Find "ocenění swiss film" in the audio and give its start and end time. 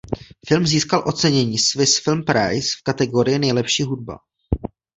1.07-2.23